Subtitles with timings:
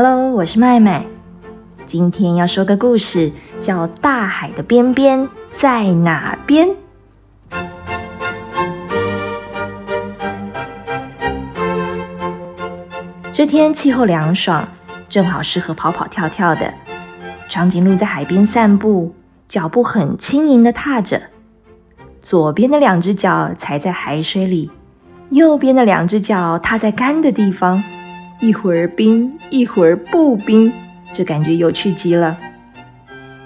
[0.00, 1.04] Hello，我是麦麦。
[1.84, 6.68] 今天要说个故事，叫《大海的边边在哪边》。
[13.32, 14.68] 这天气候凉爽，
[15.08, 16.72] 正好适合跑跑跳跳的。
[17.48, 19.12] 长颈鹿在海边散步，
[19.48, 21.20] 脚步很轻盈的踏着，
[22.22, 24.70] 左边的两只脚踩在海水里，
[25.30, 27.82] 右边的两只脚踏在干的地方。
[28.40, 30.72] 一会儿冰，一会儿不冰，
[31.12, 32.38] 这感觉有趣极了。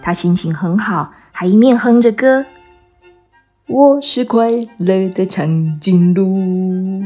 [0.02, 2.45] 他心情很好，还一面哼着歌
[3.69, 7.05] ：“我是快乐的长颈鹿，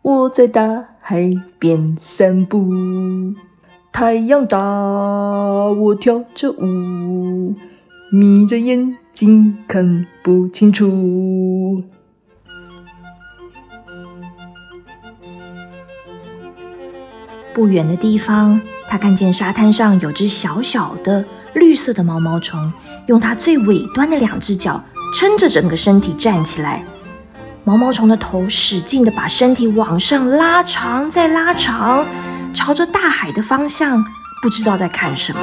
[0.00, 2.72] 我在大海边散步。
[3.92, 7.54] 太阳大，我跳着舞，
[8.10, 11.82] 眯着眼睛看不清楚。”
[17.58, 22.72] 不远的地方，他看见沙滩上有只小小的绿色的毛毛虫，
[23.06, 24.80] 用它最尾端的两只脚
[25.12, 26.84] 撑着整个身体站起来。
[27.64, 32.06] 毛毛虫的头使劲的把身体往上拉长，再拉长，
[32.54, 34.04] 朝着大海的方向，
[34.40, 35.40] 不知道在看什么。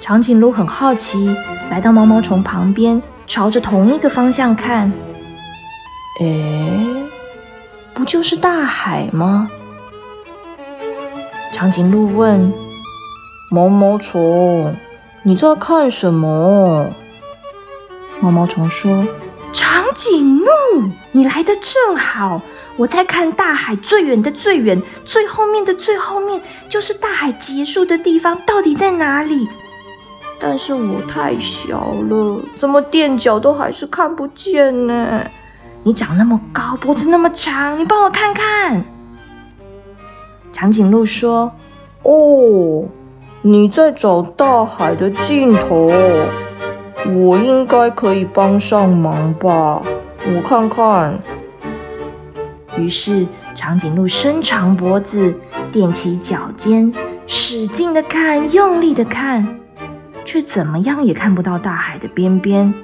[0.00, 1.36] 长颈鹿很好奇，
[1.72, 4.92] 来到毛毛虫旁边，朝着同一个方向看。
[6.20, 6.99] 诶。
[8.00, 9.50] 不就是大海吗？
[11.52, 12.50] 长颈鹿问
[13.50, 14.74] 毛毛虫
[15.22, 16.86] ：“你在看什么？”
[18.18, 19.06] 毛毛虫说
[19.52, 20.48] ：“长颈鹿，
[21.12, 22.40] 你来的正好，
[22.78, 29.46] 我在看大海最远的最远，最后面的最后面，就是大海结束的地方，到底在哪里？
[30.38, 35.22] 但是我太小了，怎么垫脚都还是看不见呢？”
[35.82, 38.84] 你长那么高，脖子那么长，你帮我看看。
[40.52, 41.50] 长颈鹿说
[42.04, 42.84] ：“哦，
[43.40, 45.90] 你在找大海的尽头，
[47.06, 49.80] 我应该可以帮上忙吧？
[50.26, 51.18] 我看看。”
[52.76, 55.34] 于是长颈鹿伸长脖子，
[55.72, 56.92] 踮起脚尖，
[57.26, 59.58] 使劲的看，用力的看，
[60.26, 62.74] 却怎么样也看不到大海的边边。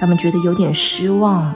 [0.00, 1.54] 他们觉得有点失望。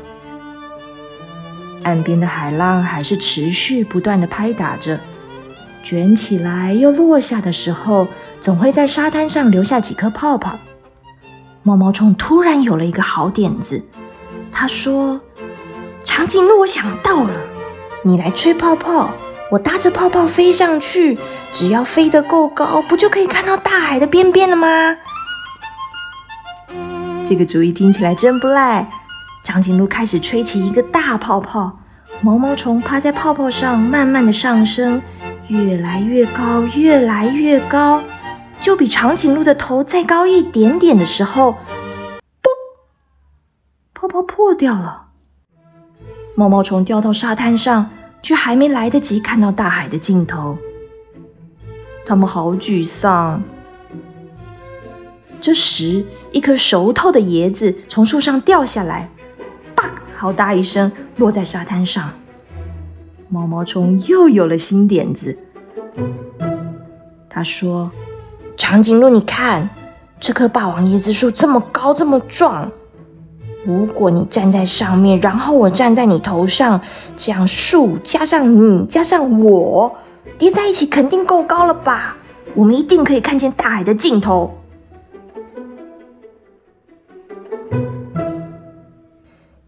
[1.82, 5.00] 岸边的海浪还是持续不断的拍打着，
[5.82, 8.06] 卷起来又落下的时候，
[8.41, 10.59] 总会在沙滩上留下几颗泡泡。
[11.62, 13.83] 毛毛虫突然有了一个好点子，
[14.53, 15.21] 他说
[16.04, 17.41] ：“长颈鹿，我想到了，
[18.03, 19.10] 你来吹泡泡，
[19.50, 21.19] 我搭着泡泡飞上去，
[21.53, 24.97] 只要飞得够高，不就可以看到大海的边边了吗？”
[27.25, 28.87] 这个主意听起来真不赖。
[29.43, 31.79] 长颈鹿开始吹起一个大泡泡，
[32.21, 35.01] 毛毛虫趴在泡泡上，慢慢的上升，
[35.49, 38.03] 越来越高，越来越高，
[38.61, 41.53] 就比长颈鹿的头再高一点点的时候，
[42.43, 42.51] 啵，
[43.95, 45.07] 泡泡破掉了。
[46.37, 47.91] 毛毛虫掉到沙滩上，
[48.23, 50.59] 却还没来得及看到大海的尽头，
[52.07, 53.43] 他们好沮丧。
[55.44, 59.10] 这时，一颗熟透的椰子从树上掉下来，
[59.77, 59.91] 啪！
[60.16, 62.10] 好大一声，落在沙滩上。
[63.28, 65.37] 毛毛虫又有了新点子。
[67.28, 67.91] 他说
[68.56, 69.69] ：“长颈鹿，你看，
[70.19, 72.72] 这棵霸王椰子树这么高，这么壮。
[73.66, 76.81] 如果你站在上面，然后我站在你头上，
[77.19, 79.94] 这样树加上你加上我
[80.38, 82.16] 叠在一起，肯定够高了吧？
[82.54, 84.50] 我们一定可以看见大海的尽头。”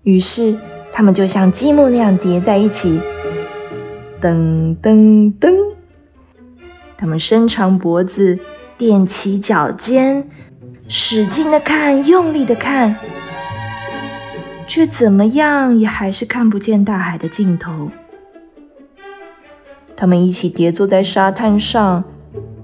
[0.06, 0.56] 于是，
[0.92, 3.00] 他们就像积木那样叠在一起。
[4.20, 5.52] 噔噔噔！
[6.96, 8.38] 他们伸长脖子，
[8.78, 10.28] 踮起脚尖，
[10.86, 12.94] 使劲的看，用力的看，
[14.68, 17.90] 却怎么样也还是看不见大海的尽头。
[19.96, 22.04] 他们一起叠坐在沙滩上，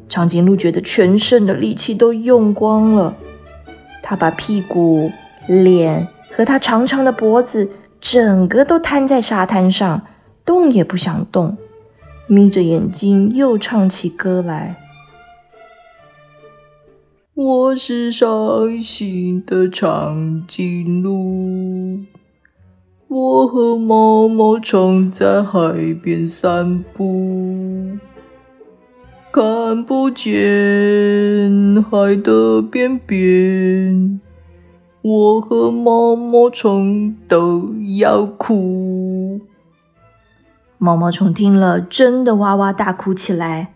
[0.08, 3.16] 长颈鹿觉得全身的力气都用光了，
[4.00, 5.10] 它把屁股、
[5.48, 6.06] 脸。
[6.32, 7.70] 和他长长的脖子，
[8.00, 10.02] 整个都瘫在沙滩上，
[10.44, 11.56] 动也不想动，
[12.26, 14.76] 眯着眼睛又唱起歌来。
[17.34, 22.00] 我是伤心的长颈鹿，
[23.08, 27.98] 我和毛毛虫在海边散步，
[29.32, 34.20] 看不见海的边边。
[35.02, 39.40] 我和毛毛虫都要哭。
[40.78, 43.74] 毛毛虫听了，真的哇哇大哭起来。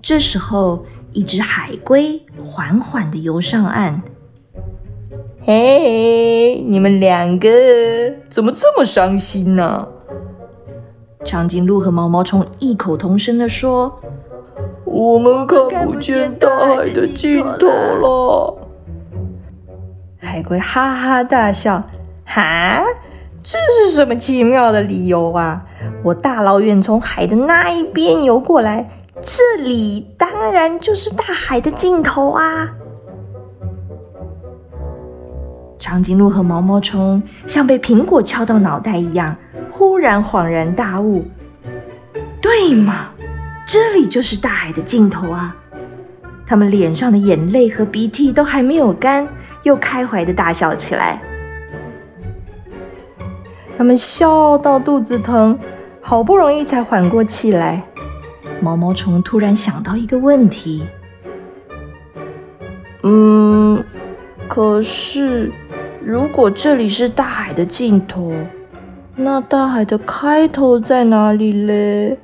[0.00, 4.02] 这时候，一只海龟缓缓的游上岸。
[5.44, 7.48] 嘿，你们两个
[8.30, 9.88] 怎么这么伤心呢？
[11.24, 14.00] 长颈鹿和毛毛虫异口同声的说
[14.84, 18.58] ：“我们看不见大海的尽头了。”
[20.18, 21.82] 海龟哈哈大笑
[22.24, 22.82] ：“哈，
[23.42, 25.64] 这是什么奇妙的理由啊？
[26.02, 28.88] 我大老远从海的那一边游过来。”
[29.24, 32.68] 这里当然就是大海的尽头啊！
[35.78, 39.36] 长颈鹿和毛毛虫像被苹果敲到脑袋一样，
[39.82, 41.24] 忽然恍然大悟：
[42.40, 43.08] 对嘛，
[43.66, 45.56] 这里就是大海的尽头啊！
[46.46, 49.26] 他们脸上的眼泪和鼻涕都还没有干，
[49.64, 51.20] 又开怀的大笑起来。
[53.76, 55.58] 他们笑到肚子疼，
[56.00, 57.82] 好不容易才缓过气来。
[58.60, 60.86] 毛毛虫突然想到一个问题
[63.02, 63.82] ：“嗯，
[64.46, 65.50] 可是
[66.00, 68.32] 如果这里是大海的尽头，
[69.14, 72.18] 那大海的开头在哪里嘞？”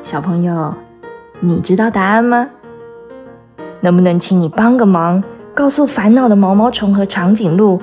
[0.00, 0.74] 小朋友，
[1.40, 2.48] 你知道答案吗？
[3.80, 5.22] 能不能请你帮个忙，
[5.54, 7.80] 告诉烦恼的毛毛虫和长颈鹿，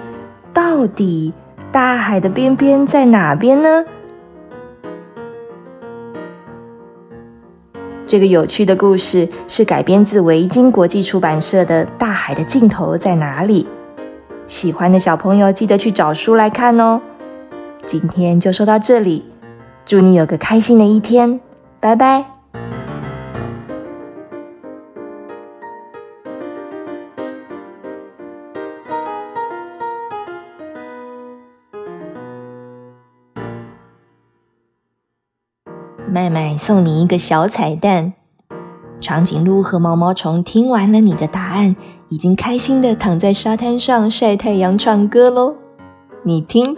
[0.54, 1.34] 到底
[1.72, 3.86] 大海的边边在哪边呢？
[8.12, 13.64] 这个有趣的故事是改编自维京国际出版社的《大海的尽头在哪里》。
[14.46, 17.00] 喜欢的小朋友记得去找书来看哦。
[17.86, 19.24] 今天就说到这里，
[19.86, 21.40] 祝你有个开心的一天，
[21.80, 22.41] 拜拜。
[36.10, 38.14] 麦麦送你一个小彩蛋：
[39.00, 41.76] 长颈鹿和毛毛虫听完了你的答案，
[42.10, 45.56] 已经开心的躺在沙滩上晒太阳、唱歌喽。
[46.24, 46.76] 你听。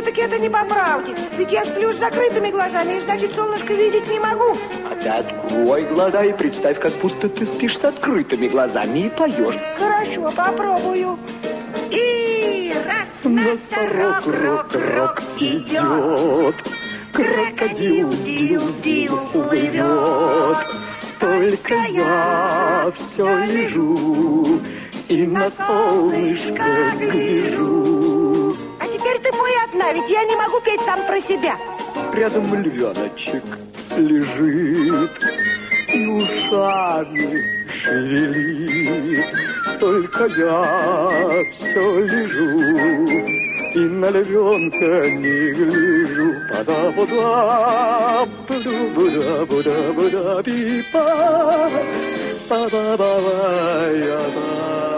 [0.00, 1.14] Все-таки это не по правде.
[1.36, 4.56] Ведь я сплю с закрытыми глазами, и значит, солнышко видеть не могу.
[4.90, 9.56] А ты открой глаза и представь, как будто ты спишь с открытыми глазами и поешь.
[9.78, 11.18] Хорошо, попробую.
[11.90, 16.56] И раз, Носорог, рок, рок идет.
[17.12, 20.56] Крокодил, дил, дил плывет.
[21.18, 24.62] Только я все лежу
[25.08, 27.99] и на солнышко гляжу
[29.90, 31.56] одна, ведь я не могу петь сам про себя.
[32.12, 33.42] Рядом львеночек
[33.96, 35.10] лежит
[35.88, 39.24] и ушами шевелит.
[39.78, 43.40] Только я все лежу
[43.74, 46.34] и на львенка не гляжу.
[46.50, 51.70] пада буда буда буда буда буда пипа
[52.48, 54.89] па ба ба ба я